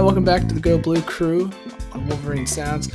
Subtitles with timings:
[0.00, 1.50] Yeah, welcome back to the Go Blue crew
[1.92, 2.94] on Wolverine Sounds.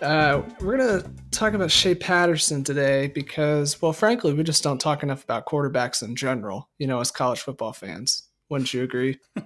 [0.00, 5.02] Uh, we're gonna talk about Shea Patterson today because, well, frankly, we just don't talk
[5.02, 6.68] enough about quarterbacks in general.
[6.78, 9.18] You know, as college football fans, wouldn't you agree?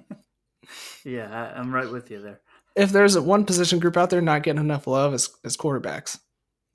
[1.04, 2.40] yeah, I, I'm right with you there.
[2.74, 6.18] If there's a one position group out there not getting enough love, as as quarterbacks.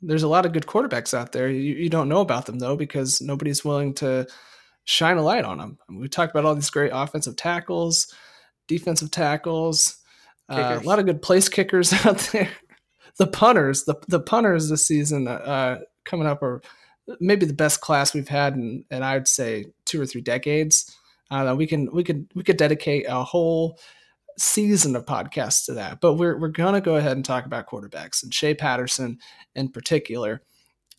[0.01, 1.49] There's a lot of good quarterbacks out there.
[1.49, 4.27] You, you don't know about them though because nobody's willing to
[4.85, 5.77] shine a light on them.
[5.89, 8.13] we talked about all these great offensive tackles,
[8.67, 9.97] defensive tackles,
[10.49, 12.49] uh, a lot of good place kickers out there.
[13.17, 16.61] the punters, the the punters this season uh, coming up are
[17.19, 20.95] maybe the best class we've had in, in I'd say two or three decades.
[21.29, 23.79] Uh, we can we could we could dedicate a whole
[24.41, 26.01] season of podcasts to that.
[26.01, 29.19] But we're we're gonna go ahead and talk about quarterbacks and Shea Patterson
[29.55, 30.41] in particular.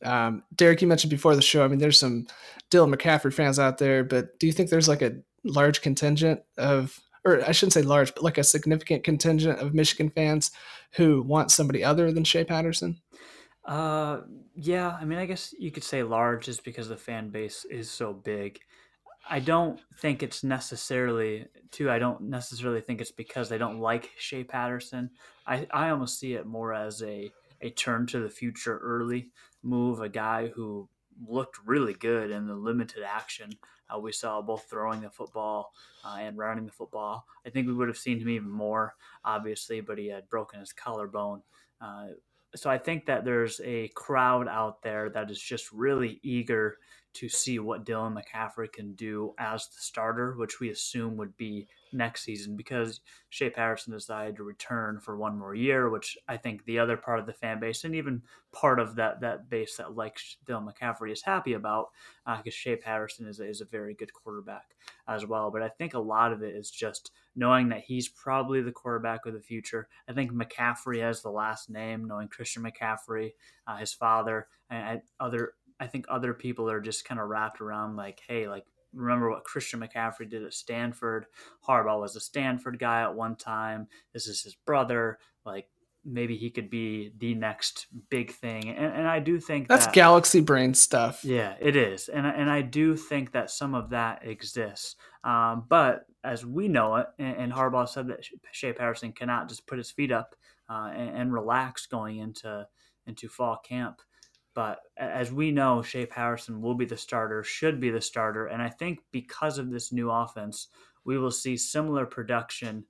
[0.03, 1.65] Um, Derek, you mentioned before the show.
[1.65, 2.27] I mean, there's some
[2.71, 6.99] Dylan McCaffrey fans out there, but do you think there's like a large contingent of
[7.25, 10.51] or I shouldn't say large, but like a significant contingent of Michigan fans
[10.93, 13.01] who want somebody other than Shea Patterson?
[13.65, 14.23] Uh,
[14.57, 14.97] yeah.
[15.01, 18.13] I mean, I guess you could say large just because the fan base is so
[18.13, 18.59] big.
[19.29, 21.91] I don't think it's necessarily too.
[21.91, 25.11] I don't necessarily think it's because they don't like Shea Patterson.
[25.47, 29.31] I, I almost see it more as a a turn to the future early
[29.63, 30.01] move.
[30.01, 30.89] A guy who
[31.29, 33.53] looked really good in the limited action
[33.93, 35.73] uh, we saw both throwing the football
[36.05, 37.27] uh, and rounding the football.
[37.47, 40.73] I think we would have seen him even more, obviously, but he had broken his
[40.73, 41.43] collarbone.
[41.81, 42.09] Uh,
[42.55, 46.79] so I think that there's a crowd out there that is just really eager
[47.15, 51.69] to see what Dylan McCaffrey can do as the starter, which we assume would be
[51.93, 56.65] next season because Shea Patterson decided to return for one more year, which I think
[56.65, 59.95] the other part of the fan base and even part of that that base that
[59.95, 61.89] likes Dylan McCaffrey is happy about
[62.25, 64.75] because uh, Shea Patterson is is a very good quarterback
[65.07, 65.51] as well.
[65.51, 69.27] But I think a lot of it is just knowing that he's probably the quarterback
[69.27, 69.89] of the future.
[70.09, 73.33] I think McCaffrey has the last name, knowing Christian McCaffrey,
[73.67, 77.97] uh, his father, and other I think other people are just kind of wrapped around
[77.97, 81.27] like, hey, like remember what Christian McCaffrey did at Stanford.
[81.69, 83.89] Harbaugh was a Stanford guy at one time.
[84.13, 85.19] This is his brother.
[85.45, 85.67] Like
[86.05, 88.69] maybe he could be the next big thing.
[88.69, 91.25] And, and I do think that's that, galaxy brain stuff.
[91.25, 92.09] Yeah, it is.
[92.09, 94.95] And, and I do think that some of that exists.
[95.25, 99.67] Um, but as we know it, and, and, Harbaugh said that Shea Patterson cannot just
[99.67, 100.37] put his feet up
[100.71, 102.69] uh, and, and relax going into
[103.07, 104.01] into fall camp.
[104.55, 108.47] But as we know, Shea Patterson will be the starter, should be the starter.
[108.47, 110.69] And I think because of this new offense,
[111.05, 112.85] we will see similar production,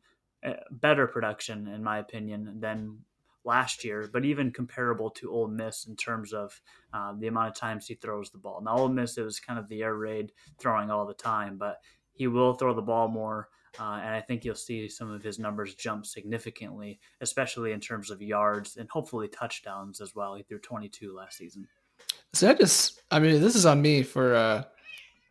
[0.45, 2.99] uh, better production, in my opinion, than
[3.45, 6.61] last year, but even comparable to Ole Miss in terms of
[6.93, 8.61] uh, the amount of times he throws the ball.
[8.61, 11.79] Now, Ole Miss, it was kind of the air raid throwing all the time, but
[12.13, 13.49] he will throw the ball more.
[13.79, 18.11] Uh, and I think you'll see some of his numbers jump significantly, especially in terms
[18.11, 20.35] of yards and hopefully touchdowns as well.
[20.35, 21.67] He threw 22 last season.
[22.35, 24.65] So I just, I mean, this is on me for uh,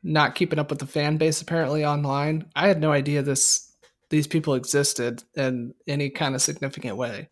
[0.03, 2.49] not keeping up with the fan base apparently online.
[2.55, 3.67] I had no idea this
[4.09, 7.29] these people existed in any kind of significant way.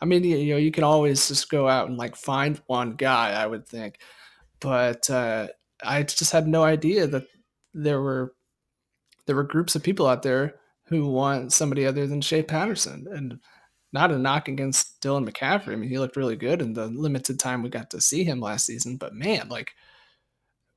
[0.00, 3.32] I mean, you, know, you can always just go out and like find one guy,
[3.32, 3.98] I would think,
[4.58, 5.48] but uh,
[5.84, 7.26] I just had no idea that
[7.74, 8.34] there were
[9.26, 10.56] there were groups of people out there
[10.86, 13.06] who want somebody other than Shea Patterson.
[13.10, 13.38] And
[13.92, 15.72] not a knock against Dylan McCaffrey.
[15.72, 18.40] I mean, he looked really good in the limited time we got to see him
[18.40, 18.96] last season.
[18.96, 19.72] But man, like,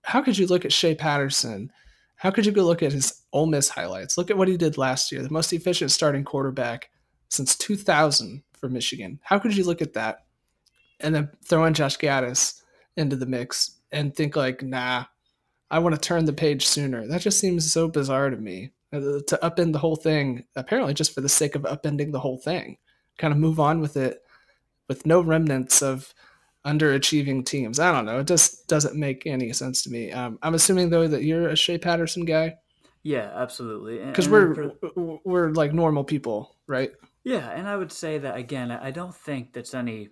[0.04, 1.72] how could you look at Shea Patterson?
[2.18, 4.18] How could you go look at his Ole Miss highlights?
[4.18, 6.90] Look at what he did last year, the most efficient starting quarterback
[7.30, 9.20] since 2000 for Michigan.
[9.24, 10.26] How could you look at that
[11.00, 12.62] and then throw in Josh Gattis
[12.98, 15.06] into the mix and think like, nah,
[15.76, 17.06] I want to turn the page sooner.
[17.06, 18.72] That just seems so bizarre to me.
[18.94, 22.38] Uh, to upend the whole thing, apparently just for the sake of upending the whole
[22.38, 22.78] thing,
[23.18, 24.24] kind of move on with it
[24.88, 26.14] with no remnants of
[26.66, 27.78] underachieving teams.
[27.78, 28.20] I don't know.
[28.20, 30.14] It just doesn't make any sense to me.
[30.14, 32.56] Um, I'm assuming though that you're a Shea Patterson guy.
[33.04, 33.98] Yeah, absolutely.
[33.98, 34.72] Because we're
[35.26, 36.94] we're like normal people, right?
[37.26, 38.72] Yeah, and I would say that again.
[38.72, 40.08] I don't think that's any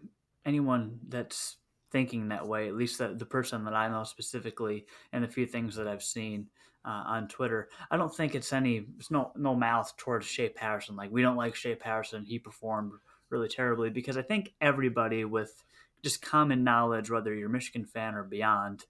[0.45, 1.55] anyone that's
[1.93, 2.67] thinking that way.
[2.67, 6.03] At least the, the person that I know specifically, and a few things that I've
[6.03, 6.47] seen
[6.83, 7.69] uh, on Twitter.
[7.89, 8.85] I don't think it's any.
[8.97, 10.97] It's no no mouth towards Shea Patterson.
[10.97, 12.25] Like we don't like Shea Patterson.
[12.25, 12.91] He performed
[13.29, 15.63] really terribly because I think everybody with
[16.03, 18.85] just common knowledge, whether you're a Michigan fan or beyond,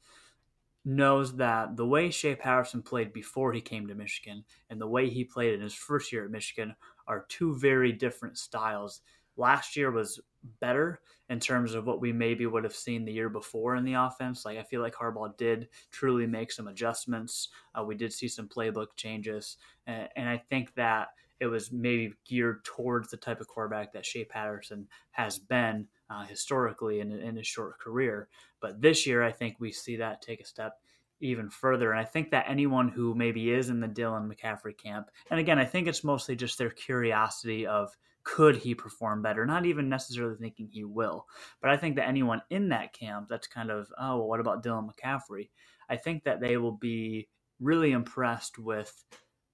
[0.84, 5.10] knows that the way Shea Patterson played before he came to Michigan and the way
[5.10, 6.76] he played in his first year at Michigan
[7.08, 9.02] are two very different styles
[9.38, 10.20] last year was
[10.60, 11.00] better
[11.30, 14.46] in terms of what we maybe would have seen the year before in the offense.
[14.46, 17.50] Like I feel like Harbaugh did truly make some adjustments.
[17.74, 19.58] Uh, we did see some playbook changes,
[19.88, 21.10] and, and I think that
[21.40, 26.26] it was maybe geared towards the type of quarterback that Shea Patterson has been uh,
[26.26, 28.30] historically in, in his short career.
[28.62, 30.80] But this year, I think we see that take a step
[31.20, 31.92] even further.
[31.92, 35.60] And I think that anyone who maybe is in the Dylan McCaffrey camp, and again,
[35.60, 39.46] I think it's mostly just their curiosity of could he perform better?
[39.46, 41.26] Not even necessarily thinking he will.
[41.62, 44.64] But I think that anyone in that camp that's kind of, oh, well, what about
[44.64, 45.50] Dylan McCaffrey?
[45.90, 47.28] I think that they will be
[47.60, 49.04] really impressed with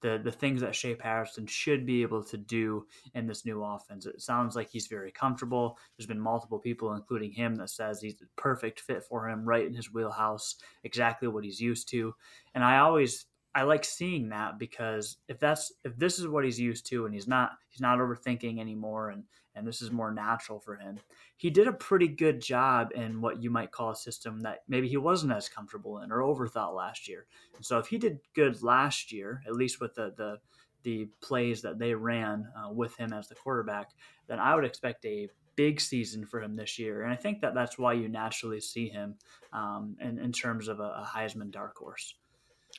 [0.00, 4.06] the the things that Shea Patterson should be able to do in this new offense.
[4.06, 5.78] It sounds like he's very comfortable.
[5.96, 9.66] There's been multiple people, including him, that says he's a perfect fit for him, right
[9.66, 12.14] in his wheelhouse, exactly what he's used to.
[12.54, 16.60] And I always I like seeing that because if that's if this is what he's
[16.60, 19.24] used to and he's not he's not overthinking anymore and
[19.54, 20.98] and this is more natural for him.
[21.36, 24.88] He did a pretty good job in what you might call a system that maybe
[24.88, 27.26] he wasn't as comfortable in or overthought last year.
[27.56, 30.38] And so if he did good last year, at least with the the
[30.82, 33.90] the plays that they ran uh, with him as the quarterback,
[34.28, 37.02] then I would expect a big season for him this year.
[37.02, 39.16] And I think that that's why you naturally see him
[39.52, 42.14] um, in, in terms of a, a Heisman dark horse.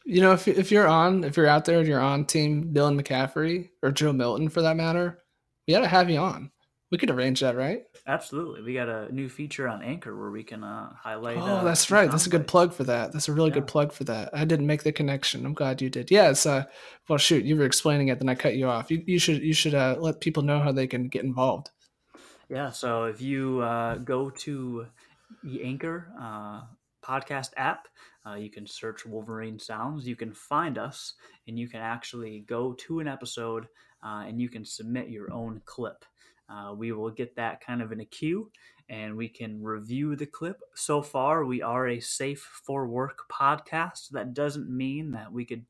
[0.06, 3.00] You know, if if you're on, if you're out there and you're on team Dylan
[3.00, 5.20] McCaffrey or Joe Milton for that matter,
[5.68, 6.52] we got to have you on.
[6.92, 7.84] We could arrange that, right?
[8.06, 8.64] Absolutely.
[8.64, 11.38] We got a new feature on Anchor where we can uh, highlight.
[11.38, 12.12] Oh, uh, that's right.
[12.12, 13.14] That's a good plug for that.
[13.14, 13.56] That's a really yeah.
[13.56, 14.30] good plug for that.
[14.34, 15.46] I didn't make the connection.
[15.46, 16.12] I'm glad you did.
[16.12, 16.66] Yeah, it's uh
[17.08, 18.92] well shoot, you were explaining it, then I cut you off.
[18.92, 21.70] You, you should you should uh, let people know how they can get involved.
[22.50, 24.88] Yeah, so if you uh, go to
[25.44, 26.62] the Anchor uh,
[27.02, 27.88] podcast app,
[28.28, 30.08] uh, you can search Wolverine Sounds.
[30.08, 31.14] You can find us,
[31.48, 33.68] and you can actually go to an episode,
[34.04, 36.06] uh, and you can submit your own clip.
[36.50, 38.52] Uh, we will get that kind of in a queue
[38.92, 40.60] and we can review the clip.
[40.76, 44.10] So far, we are a safe for work podcast.
[44.10, 45.66] That doesn't mean that we could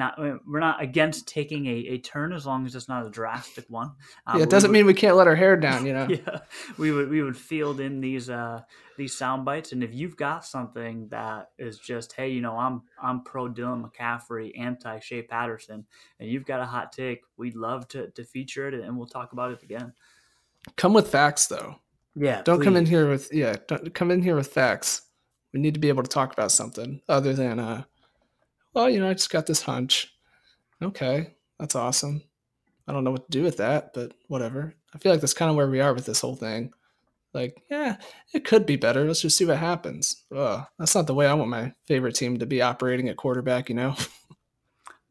[0.00, 3.66] not we're not against taking a, a turn as long as it's not a drastic
[3.68, 3.92] one.
[4.26, 6.08] Um, yeah, it doesn't would, mean we can't let our hair down, you know.
[6.08, 6.40] yeah,
[6.78, 8.62] we would we would field in these uh
[8.96, 12.82] these sound bites, and if you've got something that is just hey, you know, I'm
[13.00, 15.86] I'm pro Dylan McCaffrey, anti Shea Patterson,
[16.18, 19.32] and you've got a hot take, we'd love to to feature it, and we'll talk
[19.32, 19.92] about it again.
[20.76, 21.76] Come with facts, though.
[22.16, 22.64] Yeah, don't please.
[22.64, 25.02] come in here with yeah, don't come in here with facts.
[25.52, 27.84] We need to be able to talk about something other than uh
[28.74, 30.12] well, you know, I just got this hunch.
[30.82, 32.22] Okay, that's awesome.
[32.86, 34.74] I don't know what to do with that, but whatever.
[34.94, 36.72] I feel like that's kind of where we are with this whole thing.
[37.32, 37.96] Like, yeah,
[38.34, 39.04] it could be better.
[39.04, 40.24] Let's just see what happens.
[40.34, 43.68] Ugh, that's not the way I want my favorite team to be operating at quarterback,
[43.68, 43.94] you know?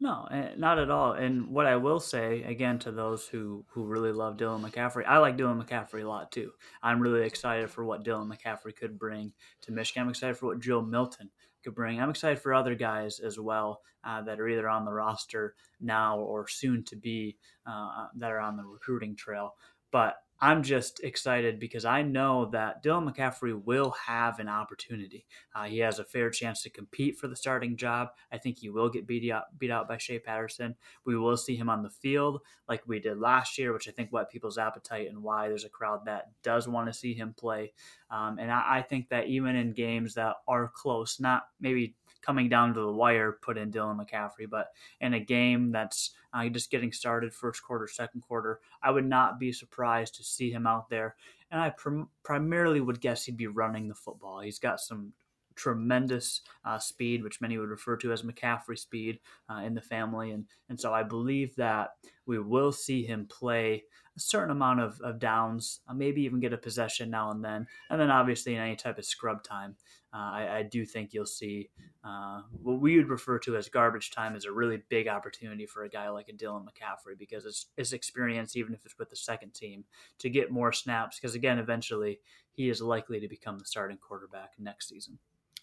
[0.02, 1.12] No, eh, not at all.
[1.12, 5.18] And what I will say again to those who who really love Dylan McCaffrey, I
[5.18, 6.52] like Dylan McCaffrey a lot too.
[6.82, 9.30] I'm really excited for what Dylan McCaffrey could bring
[9.60, 10.04] to Michigan.
[10.04, 11.30] I'm excited for what Joe Milton
[11.62, 12.00] could bring.
[12.00, 16.18] I'm excited for other guys as well uh, that are either on the roster now
[16.18, 17.36] or soon to be
[17.66, 19.54] uh, that are on the recruiting trail.
[19.92, 25.26] But I'm just excited because I know that Dylan McCaffrey will have an opportunity.
[25.54, 28.08] Uh, he has a fair chance to compete for the starting job.
[28.32, 30.76] I think he will get beat out, beat out by Shea Patterson.
[31.04, 34.10] We will see him on the field like we did last year, which I think
[34.10, 37.72] whet people's appetite and why there's a crowd that does want to see him play.
[38.10, 42.48] Um, and I, I think that even in games that are close, not maybe coming
[42.48, 44.48] down to the wire, put in Dylan McCaffrey.
[44.48, 44.68] But
[45.00, 49.38] in a game that's uh, just getting started, first quarter, second quarter, I would not
[49.38, 51.16] be surprised to see him out there.
[51.50, 54.40] And I prim- primarily would guess he'd be running the football.
[54.40, 55.12] He's got some
[55.56, 60.30] tremendous uh, speed, which many would refer to as McCaffrey speed uh, in the family.
[60.30, 61.90] And, and so I believe that
[62.24, 63.84] we will see him play
[64.16, 67.66] a certain amount of, of downs, uh, maybe even get a possession now and then.
[67.88, 69.76] And then obviously in any type of scrub time,
[70.12, 71.70] uh, I, I, do think you'll see
[72.04, 75.84] uh, what we would refer to as garbage time is a really big opportunity for
[75.84, 79.14] a guy like a Dylan McCaffrey because it's his experience, even if it's with the
[79.14, 79.84] second team,
[80.18, 81.20] to get more snaps.
[81.20, 82.18] Because again, eventually
[82.50, 85.18] he is likely to become the starting quarterback next season.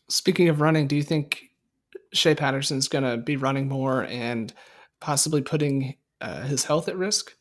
[0.07, 1.51] Speaking of running, do you think
[2.13, 4.53] Shea Patterson's going to be running more and
[5.01, 7.36] possibly putting uh, his health at risk?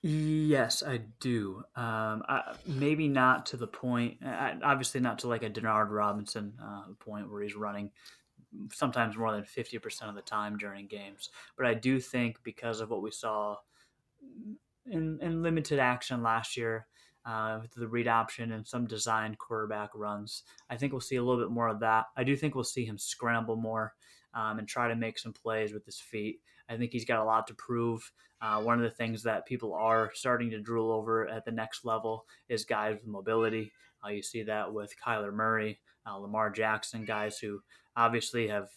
[0.00, 1.64] Yes, I do.
[1.74, 6.92] Um, I, maybe not to the point, obviously not to like a Denard Robinson uh,
[7.00, 7.90] point where he's running
[8.72, 11.30] sometimes more than 50% of the time during games.
[11.56, 13.56] But I do think because of what we saw
[14.86, 16.86] in, in limited action last year,
[17.26, 21.22] uh, with the read option and some designed quarterback runs, I think we'll see a
[21.22, 22.06] little bit more of that.
[22.16, 23.94] I do think we'll see him scramble more
[24.32, 26.40] um, and try to make some plays with his feet.
[26.68, 28.10] I think he's got a lot to prove.
[28.40, 31.84] Uh, one of the things that people are starting to drool over at the next
[31.84, 33.72] level is guys with mobility.
[34.04, 37.60] Uh, you see that with Kyler Murray, uh, Lamar Jackson, guys who
[37.96, 38.68] obviously have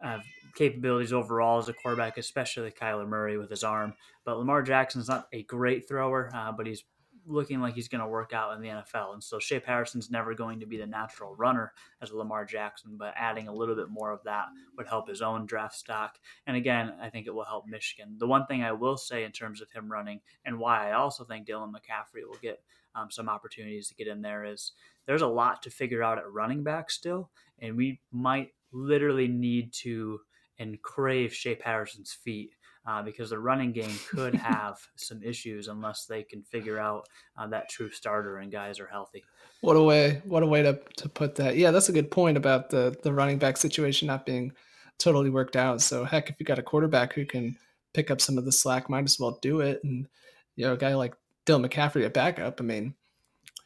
[0.00, 0.22] have
[0.56, 3.94] capabilities overall as a quarterback, especially Kyler Murray with his arm.
[4.24, 6.82] But Lamar Jackson's not a great thrower, uh, but he's
[7.26, 9.14] looking like he's going to work out in the NFL.
[9.14, 13.14] And so Shea Patterson's never going to be the natural runner as Lamar Jackson, but
[13.16, 16.18] adding a little bit more of that would help his own draft stock.
[16.46, 18.16] And again, I think it will help Michigan.
[18.18, 21.24] The one thing I will say in terms of him running and why I also
[21.24, 22.62] think Dylan McCaffrey will get
[22.94, 24.72] um, some opportunities to get in there is
[25.06, 29.72] there's a lot to figure out at running back still, and we might literally need
[29.72, 30.20] to
[30.58, 32.54] and crave Shea Patterson's feet
[32.86, 37.46] uh, because the running game could have some issues unless they can figure out uh,
[37.46, 39.24] that true starter and guys are healthy.
[39.60, 40.20] What a way!
[40.24, 41.56] What a way to, to put that.
[41.56, 44.52] Yeah, that's a good point about the the running back situation not being
[44.98, 45.80] totally worked out.
[45.80, 47.56] So heck, if you got a quarterback who can
[47.94, 49.80] pick up some of the slack, might as well do it.
[49.84, 50.08] And
[50.56, 51.14] you know, a guy like
[51.46, 52.60] Dylan McCaffrey at backup.
[52.60, 52.94] I mean,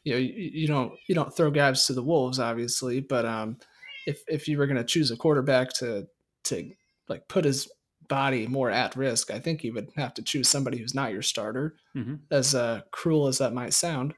[0.03, 3.57] you know, you, you don't you don't throw guys to the wolves, obviously, but um,
[4.05, 6.07] if if you were going to choose a quarterback to
[6.45, 6.71] to
[7.09, 7.69] like put his
[8.07, 11.21] body more at risk, I think you would have to choose somebody who's not your
[11.21, 11.75] starter.
[11.95, 12.15] Mm-hmm.
[12.31, 14.13] As uh, cruel as that might sound,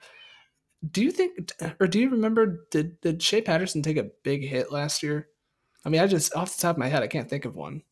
[0.91, 4.71] do you think, or do you remember, did did Shea Patterson take a big hit
[4.71, 5.27] last year?
[5.85, 7.83] I mean, I just off the top of my head, I can't think of one.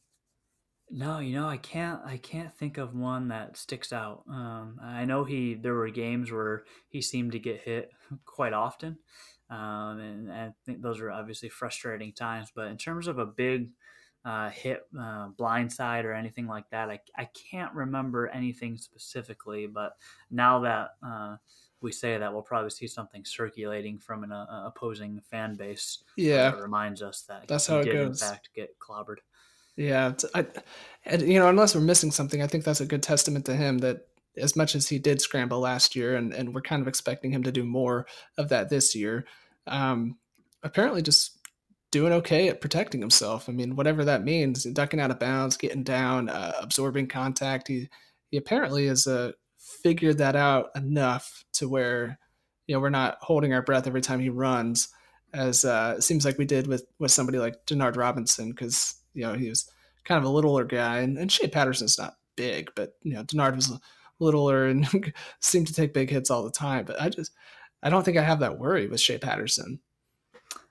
[0.89, 2.00] No, you know, I can't.
[2.06, 4.24] I can't think of one that sticks out.
[4.30, 5.54] Um, I know he.
[5.54, 7.92] There were games where he seemed to get hit
[8.25, 8.98] quite often,
[9.50, 12.54] um, and, and I think those are obviously frustrating times.
[12.56, 13.72] But in terms of a big
[14.28, 16.90] uh, hit uh, blindside or anything like that.
[16.90, 19.94] I, I can't remember anything specifically, but
[20.30, 21.38] now that uh,
[21.80, 26.04] we say that, we'll probably see something circulating from an uh, opposing fan base.
[26.18, 28.22] Yeah, that reminds us that that's how it goes.
[28.22, 29.20] In fact, get clobbered.
[29.78, 30.46] Yeah, I,
[31.06, 33.78] and, you know, unless we're missing something, I think that's a good testament to him
[33.80, 37.32] that as much as he did scramble last year, and, and we're kind of expecting
[37.32, 38.08] him to do more
[38.38, 39.26] of that this year.
[39.68, 40.18] Um,
[40.64, 41.37] apparently, just
[41.91, 43.48] doing okay at protecting himself.
[43.48, 47.67] I mean, whatever that means, ducking out of bounds, getting down, uh, absorbing contact.
[47.67, 47.89] He
[48.29, 52.20] he apparently has uh, figured that out enough to where
[52.67, 54.89] you know we're not holding our breath every time he runs,
[55.34, 59.24] as uh, it seems like we did with with somebody like Denard Robinson, because you
[59.24, 59.70] know he was
[60.06, 63.56] kind of a littler guy, and, and Shea Patterson's not big, but you know Denard
[63.56, 63.72] was
[64.20, 66.86] littler and seemed to take big hits all the time.
[66.86, 67.32] But I just
[67.84, 69.79] I don't think I have that worry with Shea Patterson.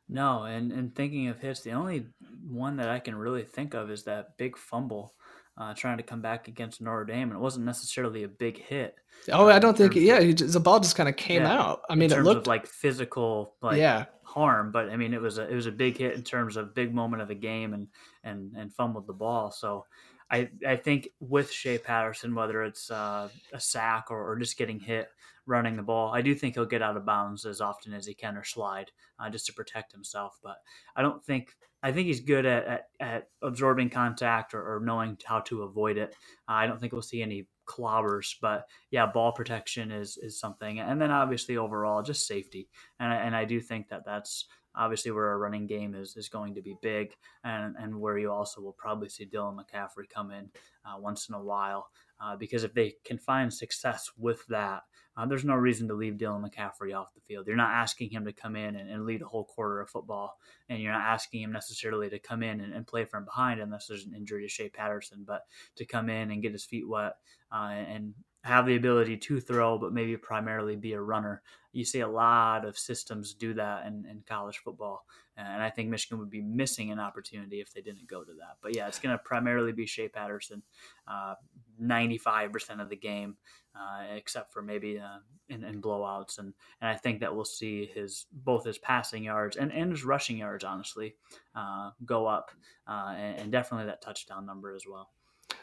[0.08, 2.06] No, and, and thinking of hits, the only
[2.48, 5.14] one that I can really think of is that big fumble
[5.58, 8.94] uh, trying to come back against Notre Dame, and it wasn't necessarily a big hit.
[9.32, 9.94] Oh, I don't think.
[9.94, 11.80] Yeah, just, the ball just kind of came yeah, out.
[11.88, 14.04] I mean, in it looked like physical, like yeah.
[14.22, 16.74] harm, but I mean, it was a it was a big hit in terms of
[16.74, 17.88] big moment of the game, and
[18.22, 19.50] and and fumbled the ball.
[19.50, 19.86] So
[20.30, 24.80] I, I think with Shea Patterson, whether it's uh, a sack or, or, just getting
[24.80, 25.08] hit
[25.46, 28.14] running the ball, I do think he'll get out of bounds as often as he
[28.14, 28.90] can or slide
[29.20, 30.36] uh, just to protect himself.
[30.42, 30.56] But
[30.96, 35.16] I don't think I think he's good at, at, at absorbing contact or, or, knowing
[35.24, 36.16] how to avoid it.
[36.48, 40.80] Uh, I don't think we'll see any clobbers, but yeah, ball protection is is something,
[40.80, 42.68] and then obviously overall just safety.
[42.98, 46.54] And and I do think that that's obviously where a running game is is going
[46.54, 47.14] to be big,
[47.44, 50.50] and and where you also will probably see Dylan McCaffrey come in
[50.84, 51.88] uh, once in a while.
[52.18, 54.84] Uh, because if they can find success with that,
[55.18, 57.46] uh, there's no reason to leave Dylan McCaffrey off the field.
[57.46, 60.38] You're not asking him to come in and, and, lead a whole quarter of football,
[60.70, 63.86] and you're not asking him necessarily to come in and, and, play from behind unless
[63.86, 65.42] there's an injury to Shea Patterson, but
[65.76, 67.16] to come in and get his feet wet
[67.52, 68.14] uh, and
[68.46, 71.42] have the ability to throw, but maybe primarily be a runner.
[71.72, 75.04] You see a lot of systems do that in, in college football.
[75.36, 78.56] And I think Michigan would be missing an opportunity if they didn't go to that.
[78.62, 80.62] But yeah, it's going to primarily be Shea Patterson,
[81.06, 81.34] uh,
[81.82, 83.36] 95% of the game,
[83.74, 85.18] uh, except for maybe uh,
[85.50, 86.38] in, in, blowouts.
[86.38, 90.04] And, and I think that we'll see his both his passing yards and, and his
[90.04, 91.16] rushing yards, honestly,
[91.54, 92.50] uh, go up,
[92.88, 95.10] uh, and, and definitely that touchdown number as well.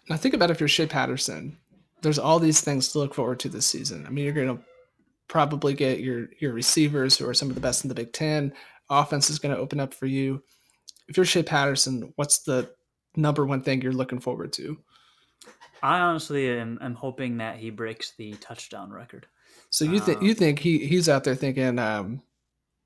[0.07, 1.57] Now think about if you're Shea Patterson
[2.03, 4.05] there's all these things to look forward to this season.
[4.05, 4.63] I mean, you're going to
[5.27, 8.53] probably get your your receivers who are some of the best in the Big Ten.
[8.89, 10.43] Offense is going to open up for you.
[11.07, 12.69] If you're Shea Patterson, what's the
[13.15, 14.77] number one thing you're looking forward to?
[15.81, 19.27] I honestly am, am hoping that he breaks the touchdown record.
[19.69, 22.21] So you think um, you think he he's out there thinking um,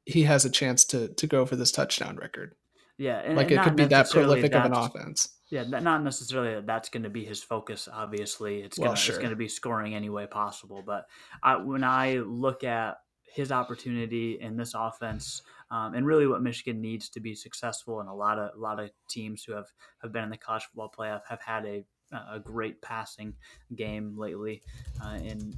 [0.05, 2.55] he has a chance to to go for this touchdown record?
[2.97, 5.29] Yeah, and, like and it could be that prolific of an offense.
[5.49, 7.87] Yeah, not necessarily that that's going to be his focus.
[7.91, 9.19] Obviously, it's going well, sure.
[9.21, 10.83] to be scoring any way possible.
[10.85, 11.05] But
[11.41, 16.81] I, when I look at his opportunity in this offense, um, and really what Michigan
[16.81, 19.67] needs to be successful, and a lot of a lot of teams who have
[20.01, 21.85] have been in the college football playoff have had a
[22.31, 23.33] a great passing
[23.75, 24.63] game lately.
[25.03, 25.55] Uh, and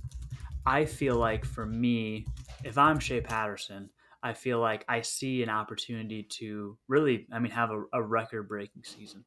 [0.66, 2.26] I feel like for me,
[2.64, 3.90] if I'm Shea Patterson,
[4.22, 8.48] I feel like I see an opportunity to really, I mean, have a, a record
[8.48, 9.24] breaking season.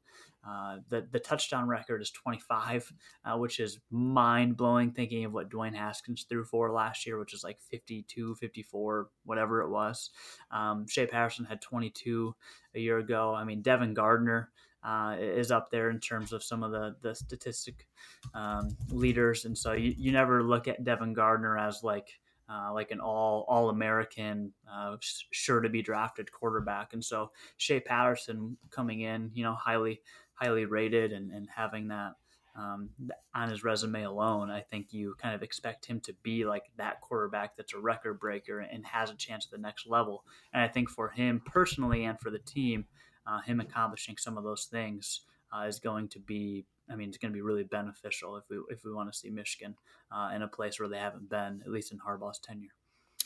[0.46, 2.92] Uh, the the touchdown record is 25,
[3.24, 4.90] uh, which is mind blowing.
[4.90, 9.62] Thinking of what Dwayne Haskins threw for last year, which is like 52, 54, whatever
[9.62, 10.10] it was.
[10.50, 12.34] Um, Shea Patterson had 22
[12.74, 13.32] a year ago.
[13.34, 14.50] I mean, Devin Gardner
[14.82, 17.86] uh, is up there in terms of some of the the statistic
[18.34, 22.08] um, leaders, and so you, you never look at Devin Gardner as like
[22.52, 26.92] uh, like an all all American, uh, sure to be drafted quarterback.
[26.92, 30.02] And so Shea Patterson coming in, you know, highly
[30.34, 32.12] highly rated and, and having that
[32.54, 32.90] um,
[33.34, 37.00] on his resume alone, I think you kind of expect him to be like that
[37.00, 40.24] quarterback that's a record breaker and has a chance at the next level.
[40.52, 42.86] And I think for him personally and for the team,
[43.26, 45.20] uh, him accomplishing some of those things
[45.54, 48.58] uh, is going to be, I mean, it's going to be really beneficial if we
[48.70, 49.74] if we want to see Michigan
[50.10, 52.74] uh, in a place where they haven't been, at least in Harbaugh's tenure.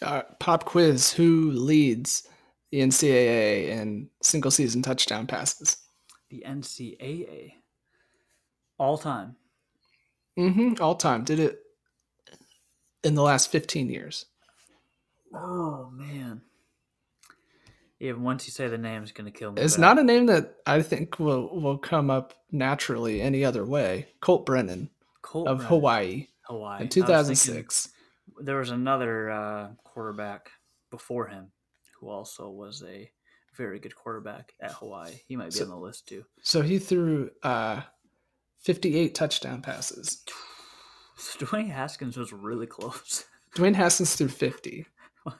[0.02, 2.28] Uh, pop quiz: Who leads
[2.70, 5.78] the NCAA in single season touchdown passes?
[6.30, 7.52] the NCAA
[8.78, 9.36] all time.
[10.38, 10.82] Mm-hmm.
[10.82, 11.24] All time.
[11.24, 11.60] Did it
[13.04, 14.26] in the last 15 years.
[15.34, 16.42] Oh man.
[17.98, 19.62] Yeah, once you say the name, it's going to kill me.
[19.62, 24.08] It's not a name that I think will will come up naturally any other way.
[24.20, 24.90] Colt Brennan
[25.22, 25.70] Colt of Brennan.
[25.70, 26.26] Hawaii.
[26.42, 26.82] Hawaii.
[26.82, 27.88] In 2006.
[28.40, 30.50] there was another uh, quarterback
[30.90, 31.50] before him
[31.98, 33.10] who also was a
[33.56, 35.12] very good quarterback at Hawaii.
[35.26, 36.24] He might be so, on the list too.
[36.42, 37.80] So he threw uh,
[38.60, 40.22] 58 touchdown passes.
[41.16, 43.24] So Dwayne Haskins was really close.
[43.56, 44.86] Dwayne Haskins threw 50.
[45.26, 45.32] I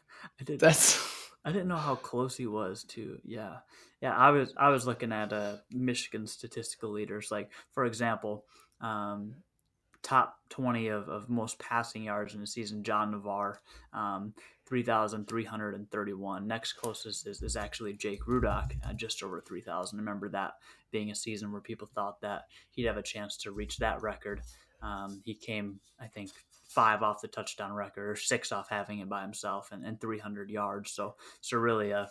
[0.45, 0.59] did.
[0.59, 1.16] That's.
[1.47, 3.19] I didn't know how close he was to.
[3.25, 3.59] Yeah,
[4.03, 4.17] yeah.
[4.17, 7.29] I was I was looking at uh, Michigan statistical leaders.
[7.31, 8.45] Like for example,
[8.81, 9.37] um,
[10.03, 13.61] top 20 of, of most passing yards in the season, John Navarre.
[13.93, 14.35] Um,
[14.67, 16.47] 3,331.
[16.47, 19.97] Next closest is, is actually Jake Rudock, uh, just over 3,000.
[19.97, 20.55] Remember that
[20.91, 24.41] being a season where people thought that he'd have a chance to reach that record.
[24.83, 26.31] Um, he came, I think,
[26.77, 30.51] five off the touchdown record or six off having it by himself and, and 300
[30.51, 30.93] yards.
[30.93, 32.11] So, so really a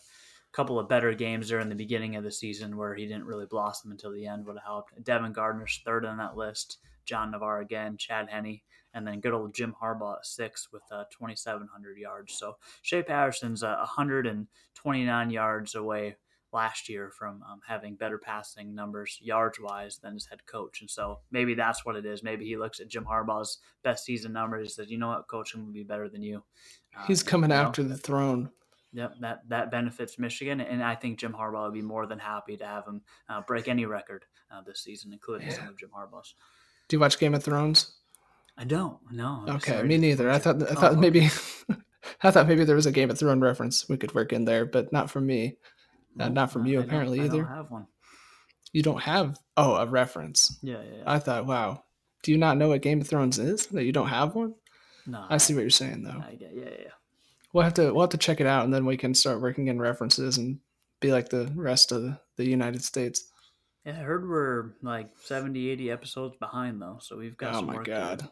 [0.53, 3.45] couple of better games there in the beginning of the season where he didn't really
[3.45, 5.03] blossom until the end would have helped.
[5.03, 6.79] Devin Gardner's third on that list.
[7.05, 8.61] John Navarre again, Chad Henne,
[8.95, 12.33] and then good old Jim Harbaugh at six with uh, 2,700 yards.
[12.33, 16.15] So Shea Patterson's uh, 129 yards away
[16.51, 20.81] last year from um, having better passing numbers yards wise than his head coach.
[20.81, 22.23] And so maybe that's what it is.
[22.23, 25.53] Maybe he looks at Jim Harbaugh's best season numbers and says, you know what, coach,
[25.53, 26.43] I'm going to be better than you.
[27.07, 28.49] He's um, coming after know, the throne.
[28.93, 32.55] Yep, that that benefits Michigan, and I think Jim Harbaugh would be more than happy
[32.55, 35.55] to have him uh, break any record uh, this season, including yeah.
[35.55, 36.33] some of Jim Harbaugh's.
[36.87, 37.91] Do you watch Game of Thrones?
[38.57, 38.99] I don't.
[39.11, 39.43] No.
[39.47, 40.29] I'm okay, me neither.
[40.29, 40.95] I thought I thought oh.
[40.95, 41.27] maybe
[42.23, 44.65] I thought maybe there was a Game of Thrones reference we could work in there,
[44.65, 45.57] but not for me.
[46.15, 47.45] Not from no, you, I apparently either.
[47.45, 47.87] I don't have one.
[48.71, 50.57] You don't have oh a reference.
[50.61, 51.03] Yeah, yeah, yeah.
[51.05, 51.83] I thought, wow,
[52.23, 53.67] do you not know what Game of Thrones is?
[53.67, 54.55] That you don't have one?
[55.05, 55.25] No.
[55.29, 56.23] I see what you're saying though.
[56.27, 56.91] I get, yeah, yeah.
[57.53, 59.67] We'll have to we'll have to check it out, and then we can start working
[59.67, 60.59] in references and
[60.99, 63.31] be like the rest of the, United States.
[63.85, 67.55] Yeah, I heard we're like 70, 80 episodes behind though, so we've got.
[67.55, 68.27] Oh my god,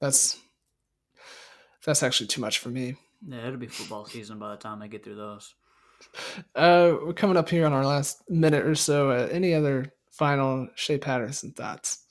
[0.00, 0.38] that's
[1.84, 2.96] that's actually too much for me.
[3.26, 5.54] Yeah, it'll be football season by the time I get through those.
[6.54, 9.10] Uh, we're coming up here on our last minute or so.
[9.10, 12.04] Uh, any other final Shea Patterson thoughts?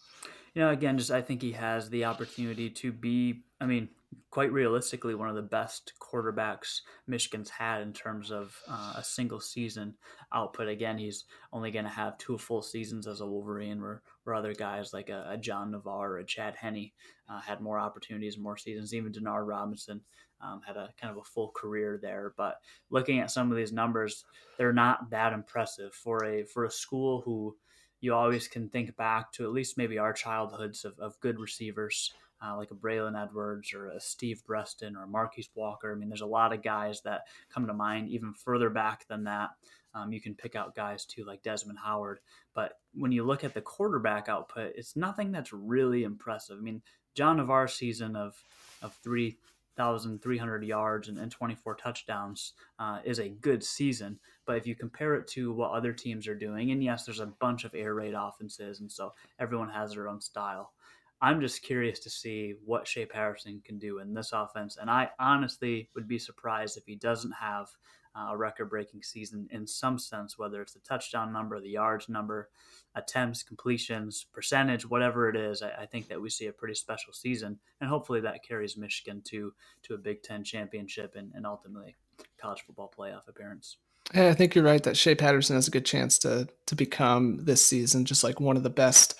[0.53, 3.43] You know, again, just I think he has the opportunity to be.
[3.60, 3.89] I mean,
[4.30, 9.39] quite realistically one of the best quarterbacks Michigan's had in terms of uh, a single
[9.39, 9.96] season
[10.34, 10.67] output.
[10.67, 14.54] Again, he's only going to have two full seasons as a Wolverine, where, where other
[14.54, 16.91] guys like a, a John Navarre or a Chad Henne
[17.30, 18.93] uh, had more opportunities, more seasons.
[18.93, 20.02] Even Denard Robinson
[20.41, 22.34] um, had a kind of a full career there.
[22.38, 22.56] But
[22.89, 24.24] looking at some of these numbers,
[24.58, 27.56] they're not that impressive for a for a school who
[28.00, 32.13] you always can think back to at least maybe our childhoods of, of good receivers
[32.45, 35.91] uh, like a Braylon Edwards or a Steve Breaston or a Marquise Walker.
[35.91, 39.23] I mean, there's a lot of guys that come to mind even further back than
[39.26, 39.52] that.
[39.93, 42.19] Um, you can pick out guys too, like Desmond Howard.
[42.54, 46.58] But when you look at the quarterback output, it's nothing that's really impressive.
[46.58, 46.82] I mean,
[47.15, 48.36] John Navarre's season of
[48.84, 49.38] of three
[49.76, 54.19] thousand three hundred yards and, and 24 touchdowns uh, is a good season.
[54.45, 57.28] But if you compare it to what other teams are doing, and yes, there's a
[57.39, 60.73] bunch of air raid offenses, and so everyone has their own style.
[61.21, 64.77] I'm just curious to see what Shea Patterson can do in this offense.
[64.77, 67.67] And I honestly would be surprised if he doesn't have
[68.15, 72.10] uh, a record breaking season in some sense, whether it's the touchdown number, the yards
[72.10, 72.49] number,
[72.95, 75.62] attempts, completions, percentage, whatever it is.
[75.62, 79.21] I, I, think that we see a pretty special season, and hopefully that carries Michigan
[79.25, 79.53] to
[79.84, 81.95] to a Big Ten championship and, and ultimately
[82.39, 83.77] college football playoff appearance.
[84.15, 87.45] Yeah, I think you're right that Shea Patterson has a good chance to to become
[87.45, 89.16] this season just like one of the best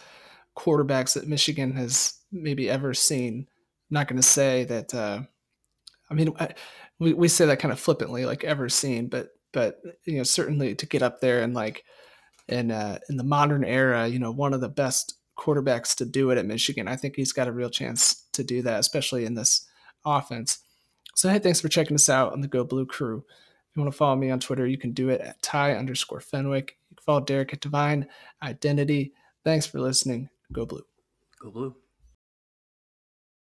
[0.58, 3.48] quarterbacks that Michigan has maybe ever seen.
[3.90, 4.94] I'm not going to say that.
[4.94, 5.22] Uh,
[6.10, 6.50] I mean, I,
[7.00, 10.76] we we say that kind of flippantly, like ever seen, but but you know certainly
[10.76, 11.84] to get up there and like
[12.48, 16.32] in uh, in the modern era, you know, one of the best quarterbacks to do
[16.32, 16.88] it at Michigan.
[16.88, 19.68] I think he's got a real chance to do that, especially in this
[20.06, 20.60] offense.
[21.16, 23.24] So hey, thanks for checking us out on the Go Blue Crew.
[23.28, 26.22] If you want to follow me on Twitter, you can do it at Ty underscore
[26.22, 26.78] Fenwick.
[26.90, 28.08] You can follow Derek at Divine
[28.42, 29.14] Identity.
[29.44, 30.30] Thanks for listening.
[30.52, 30.84] Go Blue.
[31.40, 31.87] Go Blue.